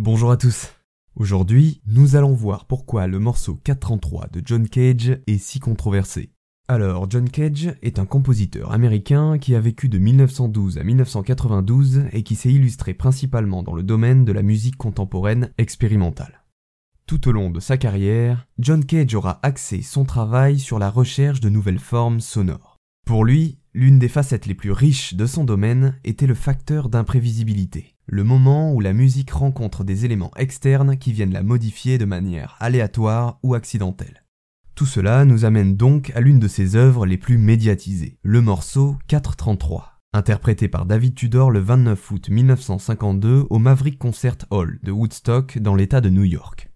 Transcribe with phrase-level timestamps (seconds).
[0.00, 0.68] Bonjour à tous.
[1.16, 6.30] Aujourd'hui, nous allons voir pourquoi le morceau 433 de John Cage est si controversé.
[6.68, 12.22] Alors, John Cage est un compositeur américain qui a vécu de 1912 à 1992 et
[12.22, 16.44] qui s'est illustré principalement dans le domaine de la musique contemporaine expérimentale.
[17.08, 21.40] Tout au long de sa carrière, John Cage aura axé son travail sur la recherche
[21.40, 22.76] de nouvelles formes sonores.
[23.04, 27.96] Pour lui, l'une des facettes les plus riches de son domaine était le facteur d'imprévisibilité,
[28.10, 32.56] le moment où la musique rencontre des éléments externes qui viennent la modifier de manière
[32.58, 34.24] aléatoire ou accidentelle.
[34.74, 38.96] Tout cela nous amène donc à l'une de ses œuvres les plus médiatisées, le morceau
[39.08, 45.58] 433, interprété par David Tudor le 29 août 1952 au Maverick Concert Hall de Woodstock
[45.58, 46.70] dans l'État de New York.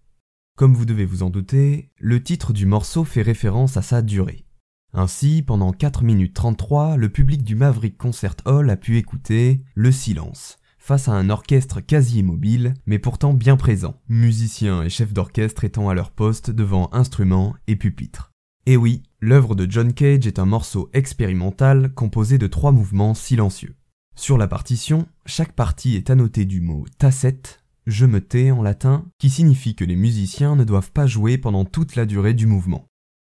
[0.57, 4.45] Comme vous devez vous en douter, le titre du morceau fait référence à sa durée.
[4.93, 9.91] Ainsi, pendant 4 minutes 33, le public du Maverick Concert Hall a pu écouter le
[9.91, 15.63] silence, face à un orchestre quasi immobile, mais pourtant bien présent, musiciens et chefs d'orchestre
[15.63, 18.33] étant à leur poste devant instruments et pupitres.
[18.67, 23.77] Et oui, l'œuvre de John Cage est un morceau expérimental composé de trois mouvements silencieux.
[24.17, 29.05] Sur la partition, chaque partie est annotée du mot tacette, je me tais en latin,
[29.19, 32.87] qui signifie que les musiciens ne doivent pas jouer pendant toute la durée du mouvement.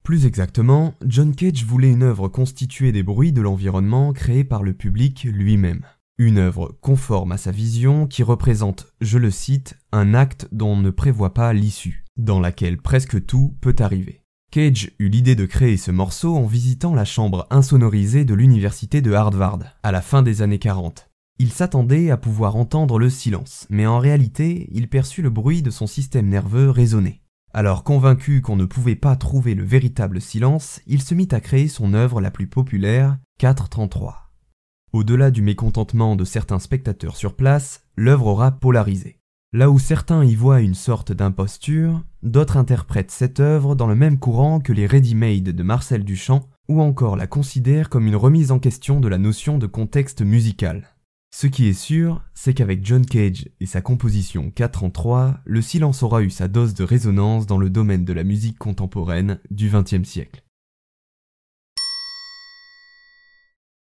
[0.05, 4.73] Plus exactement, John Cage voulait une œuvre constituée des bruits de l'environnement créés par le
[4.73, 5.85] public lui-même.
[6.23, 10.77] Une œuvre conforme à sa vision qui représente, je le cite, un acte dont on
[10.77, 14.21] ne prévoit pas l'issue, dans laquelle presque tout peut arriver.
[14.53, 19.15] Cage eut l'idée de créer ce morceau en visitant la chambre insonorisée de l'université de
[19.15, 21.09] Harvard, à la fin des années 40.
[21.39, 25.71] Il s'attendait à pouvoir entendre le silence, mais en réalité, il perçut le bruit de
[25.71, 27.23] son système nerveux résonner.
[27.55, 31.69] Alors convaincu qu'on ne pouvait pas trouver le véritable silence, il se mit à créer
[31.69, 34.30] son œuvre la plus populaire, 433.
[34.92, 39.20] Au-delà du mécontentement de certains spectateurs sur place, l'œuvre aura polarisé.
[39.52, 44.18] Là où certains y voient une sorte d'imposture, d'autres interprètent cette œuvre dans le même
[44.18, 48.58] courant que les ready-made de Marcel Duchamp, ou encore la considèrent comme une remise en
[48.58, 50.89] question de la notion de contexte musical.
[51.33, 55.62] Ce qui est sûr, c'est qu'avec John Cage et sa composition 4 en 3, le
[55.62, 59.70] silence aura eu sa dose de résonance dans le domaine de la musique contemporaine du
[59.70, 60.42] XXe siècle.